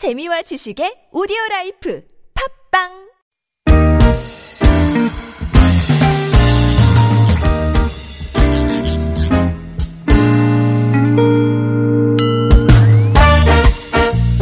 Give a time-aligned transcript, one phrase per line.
[0.00, 2.00] 재미와 지식의 오디오 라이프
[2.72, 2.88] 팟빵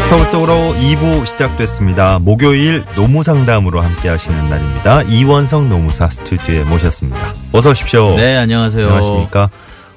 [0.09, 2.21] 서울 속으로 2부 시작됐습니다.
[2.21, 5.03] 목요일 노무 상담으로 함께 하시는 날입니다.
[5.03, 7.35] 이원석 노무사 스튜디오에 모셨습니다.
[7.53, 8.15] 어서 오십시오.
[8.15, 8.87] 네, 안녕하세요.
[8.87, 9.51] 안녕하십니까.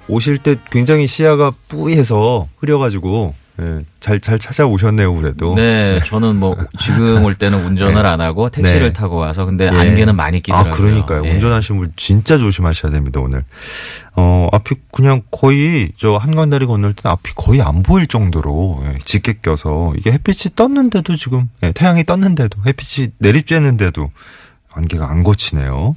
[0.07, 3.40] 오실 때 굉장히 시야가 뿌이해서 흐려가지고 예,
[3.99, 5.53] 잘, 잘 찾아오셨네요, 그래도.
[5.55, 8.93] 네, 저는 뭐 지금 올 때는 운전을 안 하고 택시를 네.
[8.93, 9.69] 타고 와서 근데 예.
[9.69, 10.73] 안개는 많이 끼더라고요.
[10.73, 11.25] 아, 그러니까요.
[11.25, 11.31] 예.
[11.31, 13.43] 운전하시는 분 진짜 조심하셔야 됩니다, 오늘.
[14.15, 19.35] 어, 앞이 그냥 거의 저 한강다리 건널 때는 앞이 거의 안 보일 정도로 예, 짙게
[19.41, 24.09] 껴서 이게 햇빛이 떴는데도 지금 예, 태양이 떴는데도 햇빛이 내리쬐는데도
[24.73, 25.95] 안개가 안 걷히네요.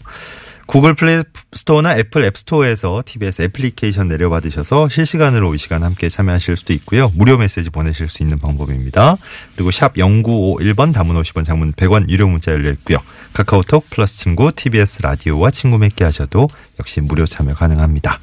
[0.66, 6.72] 구글 플레이 스토어나 애플 앱 스토어에서 TBS 애플리케이션 내려받으셔서 실시간으로 이 시간 함께 참여하실 수도
[6.72, 7.12] 있고요.
[7.14, 9.16] 무료 메시지 보내실 수 있는 방법입니다.
[9.54, 12.98] 그리고 샵 0951번 담은 50원 장문 100원 유료 문자 열려 있고요.
[13.34, 16.46] 카카오톡 플러스 친구 TBS 라디오와 친구 맺기 하셔도
[16.80, 18.20] 역시 무료 참여 가능합니다.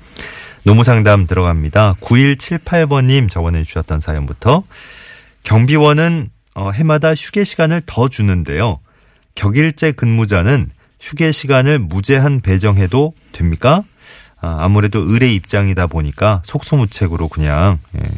[0.64, 1.96] 노무 상담 들어갑니다.
[2.02, 4.64] 9178번님 적어내 주셨던 사연부터
[5.44, 8.80] 경비원은 어, 해마다 휴게 시간을 더 주는데요.
[9.36, 10.70] 격일제 근무자는
[11.02, 13.84] 휴게 시간을 무제한 배정해도 됩니까?
[14.40, 18.10] 아, 아무래도 의뢰 입장이다 보니까 속수무책으로 그냥 예.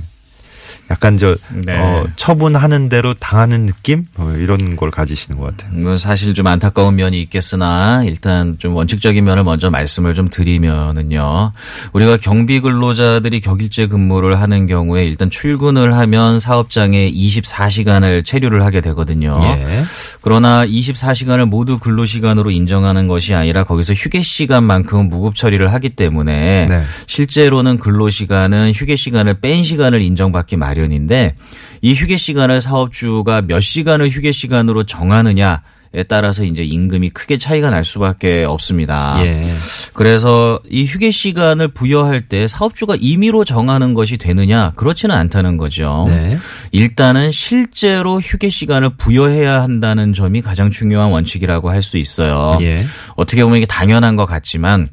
[0.92, 1.78] 약간 저 네.
[1.78, 5.80] 어, 처분하는 대로 당하는 느낌 어, 이런 걸 가지시는 것 같아요.
[5.80, 11.52] 뭐 사실 좀 안타까운 면이 있겠으나 일단 좀 원칙적인 면을 먼저 말씀을 좀 드리면은요.
[11.94, 19.34] 우리가 경비 근로자들이 격일제 근무를 하는 경우에 일단 출근을 하면 사업장에 24시간을 체류를 하게 되거든요.
[19.40, 19.84] 예.
[20.22, 26.68] 그러나 24시간을 모두 근로 시간으로 인정하는 것이 아니라 거기서 휴게 시간만큼은 무급 처리를 하기 때문에
[26.70, 26.84] 네.
[27.08, 31.36] 실제로는 근로 시간은 휴게 시간을 뺀 시간을 인정받기 마련 인데
[31.82, 35.62] 이 휴게 시간을 사업주가 몇 시간을 휴게 시간으로 정하느냐
[35.96, 39.24] 에 따라서 이제 임금이 크게 차이가 날 수밖에 없습니다.
[39.26, 39.54] 예.
[39.94, 46.04] 그래서 이 휴게 시간을 부여할 때 사업주가 임의로 정하는 것이 되느냐 그렇지는 않다는 거죠.
[46.08, 46.40] 네.
[46.72, 52.58] 일단은 실제로 휴게 시간을 부여해야 한다는 점이 가장 중요한 원칙이라고 할 수 있어요.
[52.62, 52.88] 예.
[53.16, 54.88] 어떻게 보면 이게 당연한 것 같지만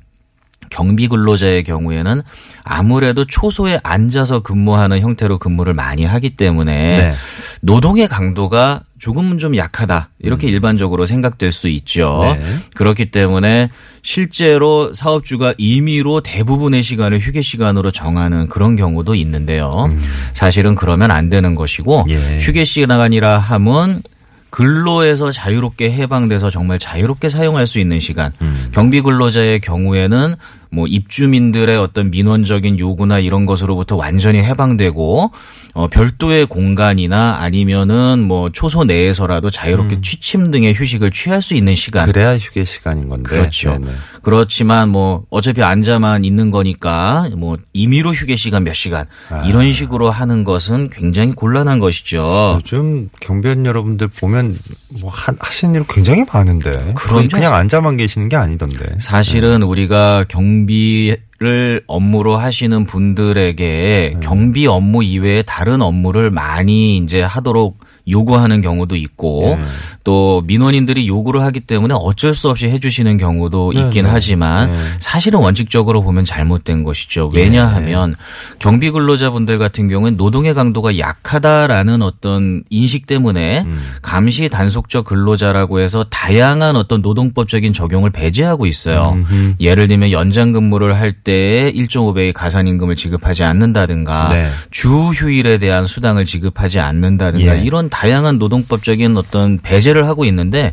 [0.70, 2.22] 경비 근로자의 경우에는
[2.64, 7.14] 아무래도 초소에 앉아서 근무하는 형태로 근무를 많이 하기 때문에 네.
[7.60, 12.22] 노동의 강도가 조금은 좀 약하다 이렇게 일반적으로 생각될 수 있죠.
[12.22, 12.40] 음.
[12.40, 12.56] 네.
[12.74, 13.70] 그렇기 때문에
[14.02, 19.90] 실제로 사업주가 임의로 대부분의 시간을 휴게 시간으로 정하는 그런 경우도 있는데요.
[20.32, 22.10] 사실은 그러면 안 되는 것이고 음.
[22.10, 22.38] 예.
[22.40, 24.02] 휴게 시간이라 함은
[24.50, 28.32] 근로에서 자유롭게 해방돼서 정말 자유롭게 사용할 수 있는 시간.
[28.42, 28.68] 음.
[28.72, 30.34] 경비 근로자의 경우에는
[30.72, 35.30] 뭐 입주민들의 어떤 민원적인 요구나 이런 것으로부터 완전히 해방되고
[35.74, 42.08] 어 별도의 공간이나 아니면은 뭐 초소 내에서라도 자유롭게 취침 등의 휴식을 취할 수 있는 시간.
[42.08, 42.12] 음.
[42.12, 43.28] 그래야 휴게 시간인 건데.
[43.28, 43.72] 그렇죠.
[43.78, 43.92] 네네.
[44.22, 49.42] 그렇지만 뭐 어차피 앉아만 있는 거니까 뭐 임의로 휴게 시간 몇 시간 아.
[49.46, 52.54] 이런 식으로 하는 것은 굉장히 곤란한 것이죠.
[52.56, 54.58] 요즘 경비원 여러분들 보면
[55.00, 57.28] 뭐 하, 하시는 일 굉장히 많은데 그럼요.
[57.28, 58.98] 그냥 앉아만 계시는 게 아니던데.
[58.98, 64.20] 사실은 우리가 경 비를 업무로 하시는 분들에게 네.
[64.20, 67.78] 경비 업무 이외에 다른 업무를 많이 이제 하도록
[68.10, 69.64] 요구하는 경우도 있고 네.
[70.04, 74.10] 또 민원인들이 요구를 하기 때문에 어쩔 수 없이 해주시는 경우도 네, 있긴 네.
[74.10, 74.78] 하지만 네.
[74.98, 77.30] 사실은 원칙적으로 보면 잘못된 것이죠.
[77.34, 77.42] 예.
[77.42, 78.14] 왜냐하면
[78.58, 83.80] 경비 근로자분들 같은 경우는 노동의 강도가 약하다라는 어떤 인식 때문에 음.
[84.02, 89.12] 감시 단속적 근로자라고 해서 다양한 어떤 노동법적인 적용을 배제하고 있어요.
[89.14, 89.54] 음흠.
[89.60, 94.50] 예를 들면 연장 근무를 할때 1.5배의 가산 임금을 지급하지 않는다든가 네.
[94.70, 97.62] 주 휴일에 대한 수당을 지급하지 않는다든가 예.
[97.62, 100.72] 이런 다 양한 노동법적인 어떤 배제를 하고 있는데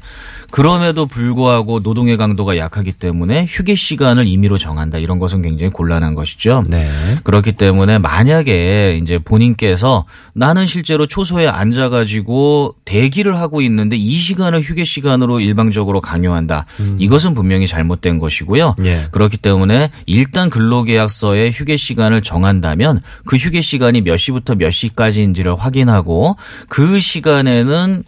[0.51, 6.63] 그럼에도 불구하고 노동의 강도가 약하기 때문에 휴게 시간을 임의로 정한다 이런 것은 굉장히 곤란한 것이죠.
[6.67, 6.89] 네.
[7.23, 14.83] 그렇기 때문에 만약에 이제 본인께서 나는 실제로 초소에 앉아가지고 대기를 하고 있는데 이 시간을 휴게
[14.83, 16.65] 시간으로 일방적으로 강요한다.
[16.97, 18.75] 이것은 분명히 잘못된 것이고요.
[18.85, 19.07] 예.
[19.11, 26.35] 그렇기 때문에 일단 근로계약서에 휴게 시간을 정한다면 그 휴게 시간이 몇 시부터 몇 시까지인지를 확인하고
[26.69, 28.03] 그 시간에는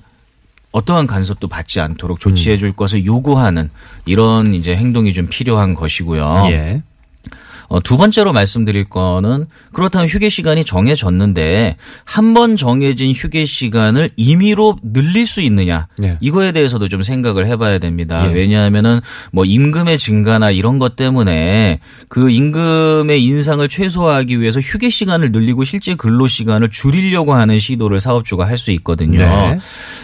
[0.72, 3.70] 어떠한 간섭도 받지 않도록 조치해 줄 것을 요구하는
[4.06, 6.48] 이런 이제 행동이 좀 필요한 것이고요.
[6.52, 6.84] 예.
[7.72, 14.78] 어, 두 번째로 말씀드릴 거는 그렇다면 휴게 시간이 정해졌는데 한 번 정해진 휴게 시간을 임의로
[14.82, 16.18] 늘릴 수 있느냐 예.
[16.20, 18.28] 이거에 대해서도 좀 생각을 해봐야 됩니다.
[18.28, 18.34] 예.
[18.34, 19.02] 왜냐하면은
[19.32, 25.94] 뭐 임금의 증가나 이런 것 때문에 그 임금의 인상을 최소화하기 위해서 휴게 시간을 늘리고 실제
[25.94, 29.20] 근로 시간을 줄이려고 하는 시도를 사업주가 할 수 있거든요.
[29.20, 29.60] 네.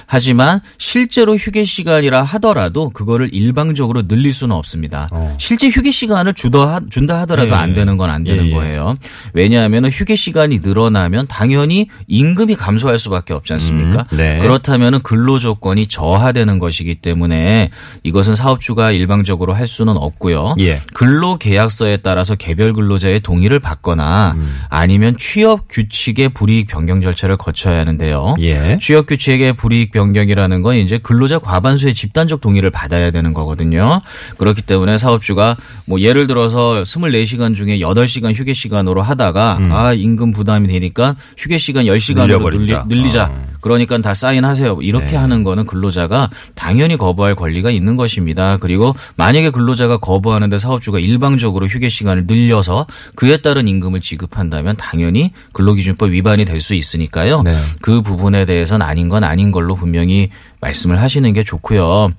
[0.08, 5.08] 하지만 실제로 휴게 시간이라 하더라도 그거를 일방적으로 늘릴 수는 없습니다.
[5.12, 5.36] 어.
[5.40, 8.54] 실제 휴게 시간을 주더 하- 준다 하더라도 예, 안 되는 건 안 되는 예, 예.
[8.54, 8.98] 거예요.
[9.34, 14.06] 왜냐하면 휴게 시간이 늘어나면 당연히 임금이 감소할 수밖에 없지 않습니까?
[14.12, 14.38] 음, 네.
[14.40, 17.72] 그렇다면 근로 조건이 저하되는 것이기 때문에
[18.04, 20.56] 이것은 사업주가 일방적으로 할 수는 없고요.
[20.60, 20.82] 예.
[20.94, 24.62] 근로 계약서에 따라서 개별 근로자의 동의를 받거나 음.
[24.70, 28.36] 아니면 취업 규칙의 불이익 변경 절차를 거쳐야 하는데요.
[28.42, 28.78] 예.
[28.82, 34.02] 취업 규칙의 불이익 변경이라는 건 이제 근로자 과반수의 집단적 동의를 받아야 되는 거거든요.
[34.38, 35.56] 그렇기 때문에 사업주가
[35.86, 41.86] 뭐 예를 들어서 24시간 중에 8시간 휴게 시간으로 하다가 아 임금 부담이 되니까 휴게 시간
[41.86, 42.86] 10시간으로 늘려버린다.
[42.90, 43.55] 늘리, 자 어.
[43.66, 44.78] 그러니까 다 사인하세요.
[44.84, 45.16] 이렇게 네.
[45.16, 48.58] 하는 거는 근로자가 당연히 거부할 권리가 있는 것입니다.
[48.58, 52.86] 그리고 만약에 근로자가 거부하는데 사업주가 일방적으로 휴게 시간을 늘려서
[53.16, 57.44] 그에 따른 임금을 지급한다면 당연히 근로기준법 위반이 될 수 있으니까요.
[57.44, 57.58] 네.
[57.82, 60.30] 그 부분에 대해서는 아닌 건 아닌 걸로 분명히
[60.62, 62.10] 말씀을 하시는 게 좋고요.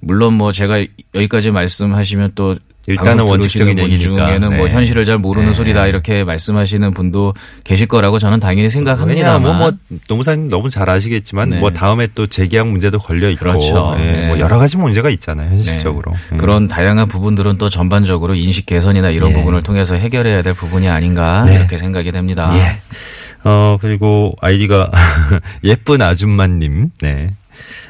[0.00, 2.56] 물론 뭐 제가 여기까지 말씀하시면 또
[2.86, 4.26] 일단은 원칙적인 얘기니까.
[4.26, 4.72] 중에는 뭐 네.
[4.72, 5.54] 현실을 잘 모르는 네.
[5.54, 9.72] 소리다 이렇게 말씀하시는 분도 계실 거라고 저는 당연히 왜냐 생각합니다만 뭐, 뭐
[10.08, 11.58] 노무사님 너무 잘 아시겠지만 네.
[11.58, 13.96] 뭐 다음에 또 재계약 문제도 걸려 있고 그렇죠.
[13.98, 14.26] 예, 네.
[14.28, 15.56] 뭐 여러 가지 문제가 있잖아요 네.
[15.56, 16.38] 현실적으로 음.
[16.38, 19.34] 그런 다양한 부분들은 또 전반적으로 인식 개선이나 이런 예.
[19.34, 21.56] 부분을 통해서 해결해야 될 부분이 아닌가 네.
[21.56, 22.52] 이렇게 생각이 됩니다.
[22.56, 22.80] 예.
[23.42, 24.90] 어, 그리고 아이디가
[25.64, 27.30] 예쁜 아줌마님, 네.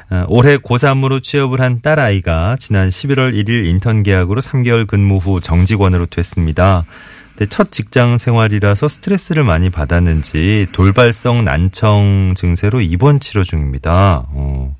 [0.09, 6.07] 어, 올해 고3으로 취업을 한 딸아이가 지난 11월 1일 인턴 계약으로 3개월 근무 후 정직원으로
[6.07, 6.85] 됐습니다.
[7.49, 14.27] 첫 직장 생활이라서 스트레스를 많이 받았는지 돌발성 난청 증세로 입원 치료 중입니다.
[14.29, 14.75] 어,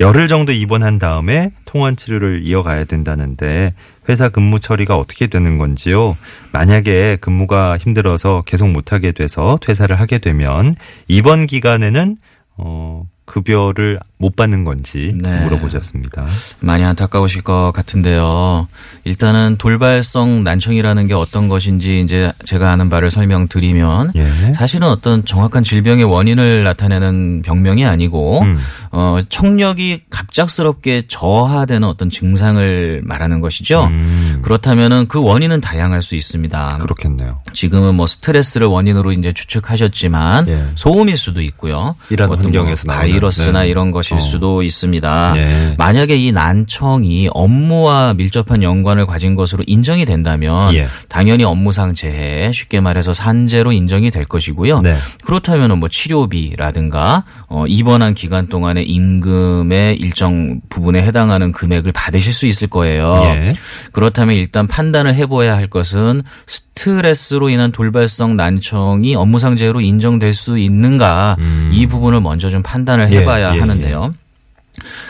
[0.00, 3.74] 열흘 정도 입원한 다음에 통원 치료를 이어가야 된다는데
[4.08, 6.16] 회사 근무 처리가 어떻게 되는 건지요?
[6.52, 10.74] 만약에 근무가 힘들어서 계속 못하게 돼서 퇴사를 하게 되면
[11.06, 12.16] 입원 기간에는
[12.56, 15.42] 어, 급여를 못 받는 건지 네.
[15.44, 16.26] 물어보셨습니다.
[16.60, 18.68] 많이 안타까우실 것 같은데요.
[19.04, 24.52] 일단은 돌발성 난청이라는 게 어떤 것인지 이제 제가 아는 바를 설명드리면 예.
[24.52, 28.56] 사실은 어떤 정확한 질병의 원인을 나타내는 병명이 아니고 음.
[28.92, 33.86] 어 청력이 갑작스럽게 저하되는 어떤 증상을 말하는 것이죠.
[33.86, 36.78] 음, 그렇다면은 그 원인은 다양할 수 있습니다.
[36.80, 37.38] 그렇겠네요.
[37.54, 40.64] 지금은 뭐 스트레스를 원인으로 이제 추측하셨지만 예.
[40.76, 41.96] 소음일 수도 있고요.
[42.10, 43.68] 이런 환경에서 뭐 나오는, 바이러스나 네.
[43.68, 44.20] 이런 것일 어.
[44.20, 45.34] 수도 있습니다.
[45.36, 45.74] 예.
[45.78, 50.86] 만약에 이 난청이 업무와 밀접한 연관을 가진 것으로 인정이 된다면 예.
[51.08, 54.80] 당연히 업무상 재해 쉽게 말해서 산재로 인정이 될 것이고요.
[54.80, 54.96] 네.
[55.24, 62.68] 그렇다면은 뭐 치료비라든가 어 입원한 기간 동안의 임금의 일정 부분에 해당하는 금액을 받으실 수 있을
[62.68, 63.20] 거예요.
[63.24, 63.54] 예.
[63.92, 71.36] 그렇다면 일단 판단을 해봐야 할 것은 스트레스로 인한 돌발성 난청이 업무상 재해로 인정될 수 있는가
[71.38, 71.70] 음.
[71.72, 74.14] 이 부분을 먼저 좀 판단을 예, 해봐야 예, 하는데요.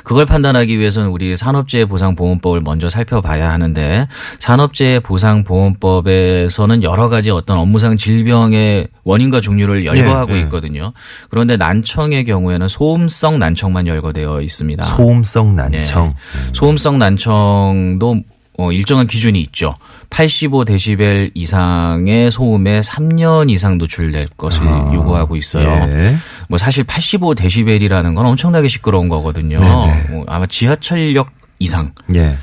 [0.04, 4.08] 그걸 판단하기 위해서는 우리 산업재해 보상보험법을 먼저 살펴봐야 하는데
[4.38, 10.40] 산업재해 보상보험법에서는 여러 가지 어떤 업무상 질병의 원인과 종류를 열거하고 예, 예.
[10.42, 10.92] 있거든요.
[11.30, 14.82] 그런데 난청의 경우에는 소음성 난청만 열거되어 있습니다.
[14.82, 16.08] 소음성 난청.
[16.08, 16.14] 네.
[16.52, 18.22] 소음성 난청도
[18.62, 19.74] 어, 일정한 기준이 있죠.
[20.10, 25.68] 85데시벨 이상의 소음에 3년 이상 노출될 것을 아, 요구하고 있어요.
[25.90, 26.16] 예.
[26.48, 29.58] 뭐 사실 85데시벨이라는 건 엄청나게 시끄러운 거거든요.
[29.60, 30.04] 네네.
[30.10, 32.36] 뭐 아마 지하철역 이상이 예.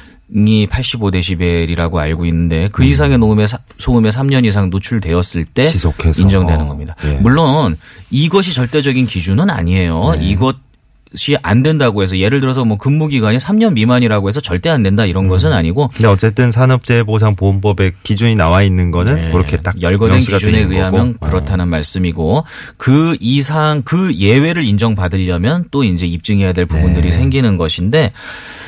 [0.67, 6.21] 85데시벨이라고 알고 있는데 그 이상의 노음에 사- 소음에 3년 이상 노출되었을 때 지속해서.
[6.21, 6.95] 인정되는 어, 겁니다.
[7.05, 7.13] 예.
[7.13, 7.77] 물론
[8.11, 10.15] 이것이 절대적인 기준은 아니에요.
[10.17, 10.27] 네.
[10.27, 10.57] 이것
[11.11, 15.05] 이 안 된다고 해서 예를 들어서 뭐 근무 기간이 3년 미만이라고 해서 절대 안 된다
[15.05, 19.31] 이런 것은 아니고 근데 어쨌든 산업재해보상보험법에 기준이 나와 있는 거는 네.
[19.31, 21.25] 그렇게 딱 열거된 기준에 의하면 거고.
[21.31, 22.43] 그렇다는 말씀이고
[22.77, 27.11] 그 이상 그 예외를 인정받으려면 또 이제 입증해야 될 부분들이 네.
[27.11, 28.11] 생기는 것인데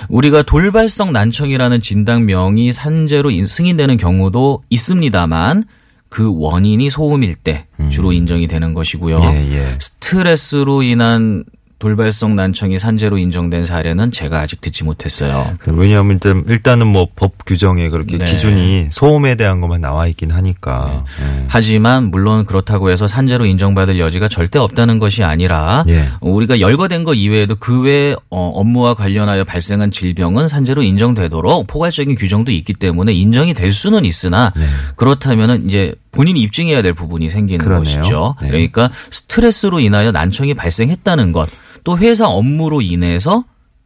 [0.09, 5.65] 우리가 돌발성 난청이라는 진단명이 산재로 인- 승인되는 경우도 있습니다만
[6.09, 9.17] 그 원인이 소음일 때 주로 인정이 되는 것이고요.
[9.17, 9.35] 음.
[9.35, 9.65] 예, 예.
[9.79, 11.43] 스트레스로 인한
[11.81, 15.57] 돌발성 난청이 산재로 인정된 사례는 제가 아직 듣지 못했어요.
[15.65, 18.25] 왜냐하면 일단 일단은 뭐 법 규정에 그렇게 네.
[18.31, 21.03] 기준이 소음에 대한 것만 나와 있긴 하니까.
[21.19, 21.45] 예.
[21.47, 26.05] 하지만 물론 그렇다고 해서 산재로 인정받을 여지가 절대 없다는 것이 아니라 예.
[26.21, 32.73] 우리가 열거된 것 이외에도 그외 어, 업무와 관련하여 발생한 질병은 산재로 인정되도록 포괄적인 규정도 있기
[32.75, 34.53] 때문에 인정이 될 수는 있으나
[34.95, 37.97] 그렇다면은 이제 본인이 입증해야 될 부분이 생기는 그러네요.
[38.01, 38.35] 것이죠.
[38.41, 38.47] 네.
[38.49, 41.49] 그러니까 스트레스로 인하여 난청이 발생했다는 것,
[41.83, 43.43] 또 회사 업무로 인해서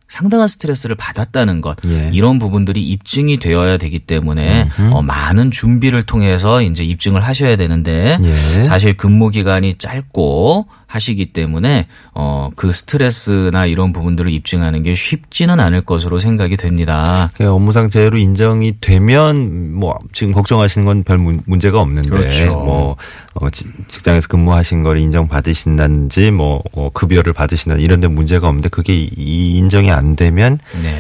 [0.07, 2.11] 상당한 스트레스를 받았다는 것 예.
[2.13, 8.63] 이런 부분들이 입증이 되어야 되기 때문에 어, 많은 준비를 통해서 이제 입증을 하셔야 되는데 예.
[8.63, 15.81] 사실 근무 기간이 짧고 하시기 때문에 어, 그 스트레스나 이런 부분들을 입증하는 게 쉽지는 않을
[15.81, 17.31] 것으로 생각이 됩니다.
[17.35, 22.45] 그 업무상 재해로 인정이 되면 뭐 지금 걱정하시는 건 별 문제가 없는데 그렇죠.
[22.51, 22.95] 뭐
[23.33, 28.69] 어, 지- 직장에서 근무하신 걸 인정 받으신다든지 뭐 어, 급여를 받으신다 이런 데 문제가 없는데
[28.69, 30.97] 그게 이- 이 인정이 안 되면 네.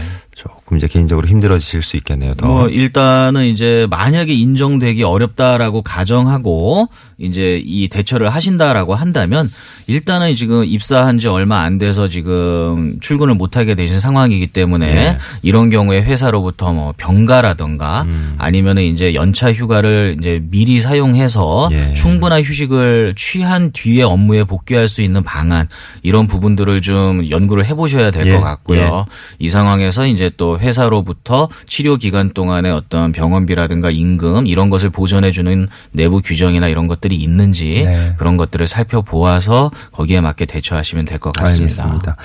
[0.65, 2.33] 조금 이제 개인적으로 힘들어지실 수 있겠네요.
[2.33, 2.47] 더.
[2.47, 9.51] 뭐 일단은 이제 만약에 인정되기 어렵다라고 가정하고 이제 이 대처를 하신다라고 한다면
[9.85, 15.17] 일단은 지금 입사한 지 얼마 안 돼서 지금 출근을 못 하게 되신 상황이기 때문에 네.
[15.43, 18.35] 이런 경우에 회사로부터 뭐 병가라든가 음.
[18.39, 21.93] 아니면은 이제 연차 휴가를 이제 미리 사용해서 예.
[21.93, 25.67] 충분한 휴식을 취한 뒤에 업무에 복귀할 수 있는 방안
[26.01, 28.39] 이런 부분들을 좀 연구를 해보셔야 될것 예.
[28.39, 29.05] 같고요.
[29.37, 35.67] 이 상황에서 이제 또 회사로부터 치료 기간 동안의 어떤 병원비라든가 임금 이런 것을 보전해 주는
[35.91, 38.13] 내부 규정이나 이런 것들이 있는지 네.
[38.17, 41.83] 그런 것들을 살펴보아서 거기에 맞게 대처하시면 될 것 같습니다.
[41.83, 42.15] 알겠습니다.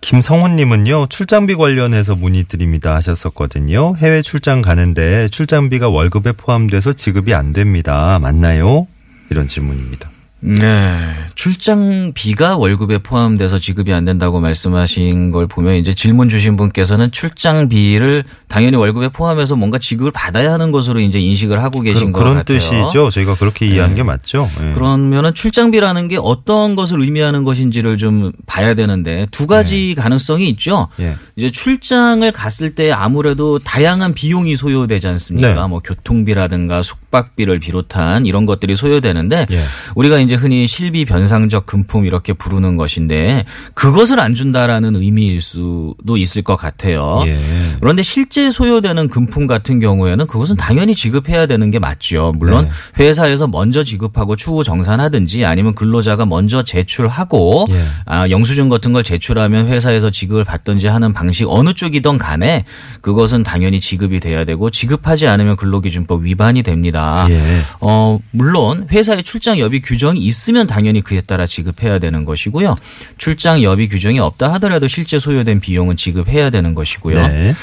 [0.00, 3.96] 김성훈님은요 출장비 관련해서 문의드립니다 하셨었거든요.
[3.96, 8.18] 해외 출장 가는데 출장비가 월급에 포함돼서 지급이 안 됩니다.
[8.20, 8.86] 맞나요?
[9.30, 10.10] 이런 질문입니다.
[10.40, 11.14] 네.
[11.34, 18.76] 출장비가 월급에 포함돼서 지급이 안 된다고 말씀하신 걸 보면 이제 질문 주신 분께서는 출장비를 당연히
[18.76, 22.58] 월급에 포함해서 뭔가 지급을 받아야 하는 것으로 이제 인식을 하고 계신 그런, 것 그런 같아요.
[22.58, 23.10] 뜻이죠.
[23.10, 24.48] 저희가 그렇게 이해하는 게 맞죠.
[24.62, 24.72] 예.
[24.72, 30.88] 그러면은 출장비라는 게 어떤 것을 의미하는 것인지를 좀 봐야 되는데 두 가지 가능성이 있죠.
[31.00, 31.14] 예.
[31.36, 35.54] 이제 출장을 갔을 때 아무래도 다양한 비용이 소요되지 않습니까?
[35.54, 35.68] 네.
[35.68, 39.64] 뭐 교통비라든가 숙박비를 비롯한 이런 것들이 소요되는데 예.
[39.94, 46.42] 우리가 이제 흔히 실비 변상적 금품 이렇게 부르는 것인데 그것을 안 준다라는 의미일 수도 있을
[46.42, 47.22] 것 같아요.
[47.24, 47.38] 예.
[47.80, 52.34] 그런데 실제 소요되는 금품 같은 경우에는 그것은 당연히 지급해야 되는 게 맞죠.
[52.36, 53.04] 물론 네.
[53.04, 57.82] 회사에서 먼저 지급하고 추후 정산하든지 아니면 근로자가 먼저 제출하고 예.
[58.04, 62.66] 아, 영수증 같은 걸 제출하면 회사에서 지급을 받든지 하는 방식 어느 쪽이든 간에
[63.00, 67.26] 그것은 당연히 지급이 돼야 되고 지급하지 않으면 근로기준법 위반이 됩니다.
[67.30, 67.60] 예.
[67.80, 72.76] 어, 물론 회사에 출장 여비 규정이 있으면 당연히 그에 따라 지급해야 되는 것이고요.
[73.16, 77.26] 출장 여비 규정이 없다 하더라도 실제 소요된 비용은 지급해야 되는 것이고요.
[77.28, 77.54] 네.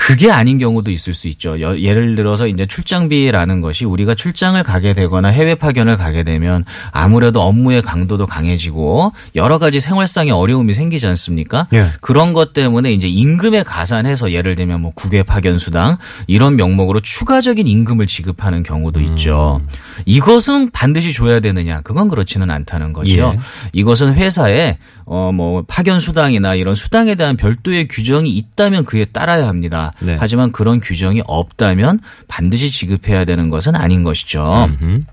[0.00, 1.60] 그게 아닌 경우도 있을 수 있죠.
[1.60, 7.42] 여- 예를 들어서 이제 출장비라는 것이 우리가 출장을 가게 되거나 해외 파견을 가게 되면 아무래도
[7.42, 11.66] 업무의 강도도 강해지고 여러 가지 생활상의 어려움이 생기지 않습니까?
[11.72, 11.86] 예.
[12.00, 15.96] 그런 것 때문에 이제 임금에 가산해서 예를 들면 뭐 국외 파견 수당
[16.28, 19.60] 이런 명목으로 추가적인 임금을 지급하는 경우도 있죠.
[20.06, 21.80] 이것은 반드시 줘야 되느냐?
[21.80, 23.32] 그건 그렇지는 않다는 거죠.
[23.34, 23.38] 예.
[23.72, 24.78] 이것은 회사에
[25.08, 29.92] 어 뭐 파견 수당이나 이런 수당에 대한 별도의 규정이 있다면 그에 따라야 합니다.
[30.00, 30.16] 네.
[30.18, 34.68] 하지만 그런 규정이 없다면 반드시 지급해야 되는 것은 아닌 것이죠.
[34.80, 35.04] 음.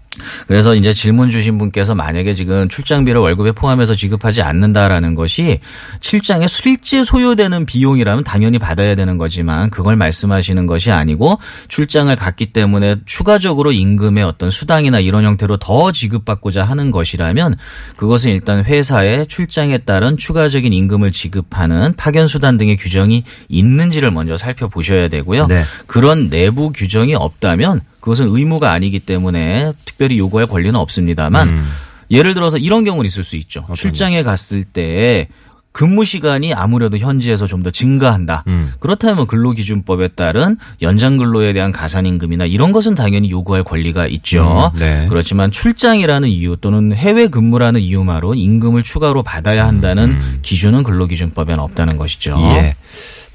[0.48, 5.60] 그래서 이제 질문 주신 분께서 만약에 지금 출장비를 월급에 포함해서 지급하지 않는다라는 것이
[6.00, 12.98] 출장에 실제 소요되는 비용이라면 당연히 받아야 되는 거지만 그걸 말씀하시는 것이 아니고 출장을 갔기 때문에
[13.06, 17.56] 추가적으로 임금의 어떤 수당이나 이런 형태로 더 지급받고자 하는 것이라면
[17.98, 25.08] 그것은 일단 회사의 출장에 따른 추가적인 임금을 지급하는 파견 수단 등의 규정이 있는지를 먼저 살펴보셔야
[25.08, 25.48] 되고요.
[25.48, 25.64] 네.
[25.88, 31.68] 그런 내부 규정이 없다면 그것은 의무가 아니기 때문에 특별히 요구할 권리는 없습니다만 음.
[32.12, 33.66] 예를 들어서 이런 경우는 있을 수 있죠.
[33.74, 35.28] 출장에 갔을 때
[35.72, 38.44] 근무 시간이 아무래도 현지에서 좀 더 증가한다.
[38.46, 38.74] 음.
[38.80, 44.72] 그렇다면 근로기준법에 따른 연장 근로에 대한 가산임금이나 이런 것은 당연히 요구할 권리가 있죠.
[44.76, 45.08] 음, 네.
[45.10, 52.36] 그렇지만 출장이라는 이유 또는 해외 근무라는 이유만으로 임금을 추가로 받아야 한다는 기준은 근로기준법에는 없다는 것이죠.
[52.36, 52.52] 음.
[52.52, 52.76] 예.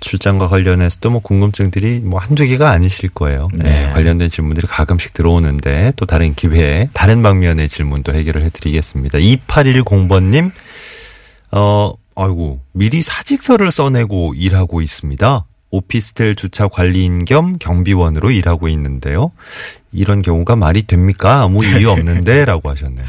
[0.01, 3.49] 출장과 관련해서도 뭐 궁금증들이 뭐 한두 개가 아니실 거예요.
[3.55, 3.89] 네.
[3.89, 9.19] 예, 관련된 질문들이 가끔씩 들어오는데 또 다른 기회에 다른 방면의 질문도 해결을 해드리겠습니다.
[9.19, 10.51] 2810번님,
[11.53, 15.45] 어, 아이고, 미리 사직서를 써내고 일하고 있습니다.
[15.71, 19.31] 오피스텔 주차 관리인 겸 경비원으로 일하고 있는데요.
[19.93, 21.43] 이런 경우가 말이 됩니까?
[21.43, 22.45] 아무 이유 없는데?
[22.45, 23.07] 라고 하셨네요.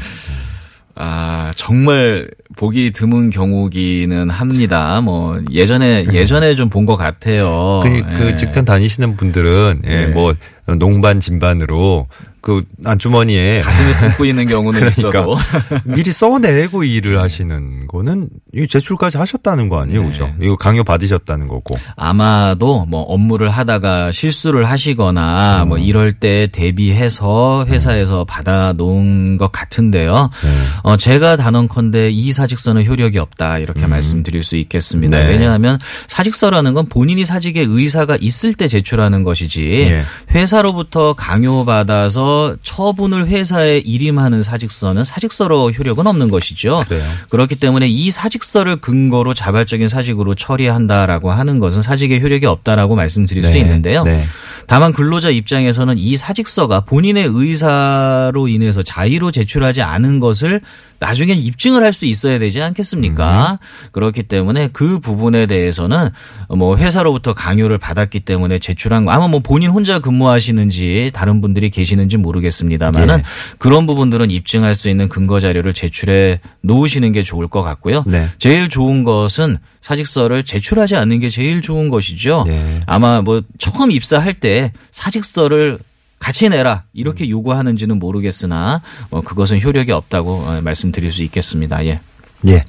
[0.94, 5.00] 아, 정말 보기 드문 경우기는 합니다.
[5.00, 7.80] 뭐, 예전에, 예전에 좀 본 것 같아요.
[7.82, 8.36] 그, 그 예.
[8.36, 10.06] 직장 다니시는 분들은 예, 네.
[10.08, 10.34] 뭐
[10.78, 12.06] 농반 진반으로
[12.42, 15.36] 그 안주머니에 가슴에 푹 뿌이는 경우는 그러니까 있어도.
[15.84, 20.08] 미리 써내고 일을 하시는 거는 이 제출까지 하셨다는 거 아니에요, 네.
[20.08, 20.30] 그죠?
[20.42, 21.76] 이거 강요 받으셨다는 거고.
[21.96, 25.68] 아마도 뭐 업무를 하다가 실수를 하시거나 음.
[25.68, 30.30] 뭐 이럴 때 대비해서 회사에서 받아 놓은 것 같은데요.
[30.42, 30.50] 네.
[30.82, 35.16] 어, 제가 단언컨대 이 사직서는 효력이 없다 이렇게 말씀드릴 수 있겠습니다.
[35.16, 35.22] 음.
[35.22, 35.28] 네.
[35.28, 40.02] 왜냐하면 사직서라는 건 본인이 사직에 의사가 있을 때 제출하는 것이지 예.
[40.34, 42.31] 회사로부터 강요받아서
[42.62, 46.84] 처분을 회사에 일임하는 사직서는 사직서로 효력은 없는 것이죠.
[46.88, 47.02] 그래요.
[47.30, 53.52] 그렇기 때문에 이 사직서를 근거로 자발적인 사직으로 처리한다라고 하는 것은 사직의 효력이 없다라고 말씀드릴 수
[53.52, 53.58] 네.
[53.60, 54.04] 있는데요.
[54.04, 54.22] 네.
[54.66, 60.60] 다만 근로자 입장에서는 이 사직서가 본인의 의사로 인해서 자의로 제출하지 않은 것을
[61.02, 63.58] 나중에 입증을 할 수 있어야 되지 않겠습니까?
[63.90, 66.08] 그렇기 때문에 그 부분에 대해서는
[66.48, 72.16] 뭐 회사로부터 강요를 받았기 때문에 제출한 거 아마 뭐 본인 혼자 근무하시는지 다른 분들이 계시는지
[72.16, 73.22] 모르겠습니다만은 예.
[73.58, 78.04] 그런 부분들은 입증할 수 있는 근거 자료를 제출해 놓으시는 게 좋을 것 같고요.
[78.06, 78.26] 네.
[78.38, 82.44] 제일 좋은 것은 사직서를 제출하지 않는 게 제일 좋은 것이죠.
[82.46, 82.80] 네.
[82.86, 85.78] 아마 뭐 처음 입사할 때 사직서를
[86.22, 91.84] 같이 내라 이렇게 요구하는지는 모르겠으나 어, 그것은 효력이 없다고 어, 말씀드릴 수 있겠습니다.
[91.86, 92.00] 예.
[92.48, 92.64] 예.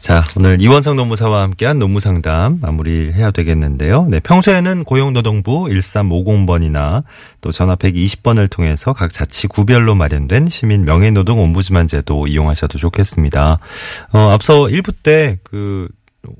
[0.00, 4.06] 자, 오늘 이원성 노무사와 함께한 노무상담 마무리해야 되겠는데요.
[4.08, 7.02] 네, 평소에는 고용노동부 1350번이나
[7.40, 13.58] 또 전화 120번을 통해서 각 자치 구별로 마련된 시민 명예노동 옴부즈만 제도 이용하셔도 좋겠습니다.
[14.12, 15.88] 어, 앞서 1부 때 그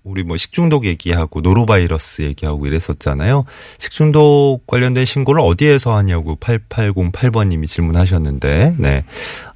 [0.04, 3.44] 우리 뭐 식중독 얘기하고 노로바이러스 얘기하고 이랬었잖아요.
[3.78, 9.04] 식중독 관련된 신고를 어디에서 하냐고 8808번님이 질문하셨는데, 네.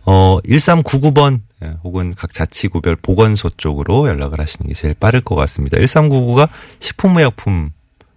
[0.05, 5.79] 어, 1399번, 예, 혹은 각 자치구별 보건소 쪽으로 연락을 하시는 게 제일 빠를 것 같습니다.
[5.79, 6.49] 1399가
[6.81, 7.71] 식품의약품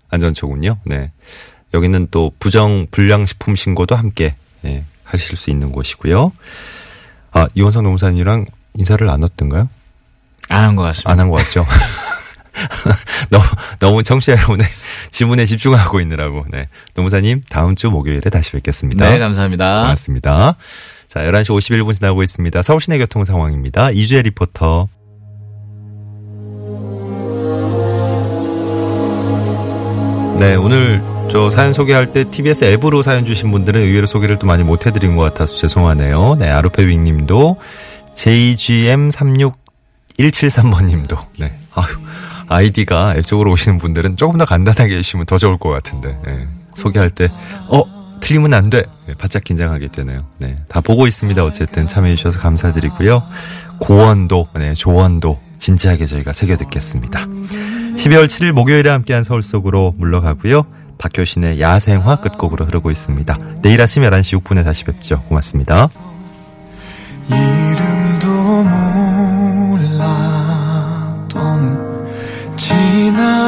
[0.10, 0.78] 안전처군요.
[0.86, 1.12] 네.
[1.74, 6.32] 여기는 또 부정 불량식품 신고도 함께, 예, 하실 수 있는 곳이고요.
[7.32, 8.46] 아, 이원성 농사님이랑
[8.76, 9.70] 인사를 나눴던가요?
[10.50, 11.12] 안 한 것 같습니다.
[11.12, 11.66] 안 한 것 같죠?
[13.30, 13.44] 너무,
[13.80, 14.66] 너무 청취자 여러분의
[15.12, 16.46] 질문에 집중하고 있느라고.
[16.50, 16.70] 네.
[16.94, 19.08] 노무사님, 다음 주 목요일에 다시 뵙겠습니다.
[19.10, 19.82] 네, 감사합니다.
[19.82, 20.56] 고맙습니다.
[21.08, 22.62] 자, 11시 51분 지나고 있습니다.
[22.62, 23.92] 서울시내 교통 상황입니다.
[23.92, 24.88] 이주혜 리포터.
[30.40, 34.64] 네, 오늘 저 사연 소개할 때 TBS 앱으로 사연 주신 분들은 의외로 소개를 또 많이
[34.64, 36.36] 못 해드린 것 같아서 죄송하네요.
[36.38, 37.58] 네, 아르페 윙님도
[40.18, 41.86] JGM36173번 님도 네, 아유,
[42.48, 47.10] 아이디가 앱 쪽으로 오시는 분들은 조금 더 간단하게 해주시면 더 좋을 것 같은데 네, 소개할
[47.10, 47.30] 때
[47.70, 47.96] 어.
[48.22, 48.86] 틀리면 안 돼.
[49.06, 50.26] 네, 바짝 긴장하게 되네요.
[50.40, 50.56] 네.
[50.68, 51.44] 다 보고 있습니다.
[51.44, 53.22] 어쨌든 참여해주셔서 감사드리고요.
[53.78, 57.28] 고원도, 네, 조원도 진지하게 저희가 새겨 듣겠습니다.
[57.28, 60.66] 12월 7일 목요일에 함께한 서울 속으로 물러가고요.
[60.98, 63.38] 박효신의 야생화 끝곡으로 흐르고 있습니다.
[63.62, 65.22] 내일 아침 11시 6분에 다시 뵙죠.
[65.24, 65.90] 고맙습니다.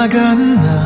[0.08, 0.77] 感恩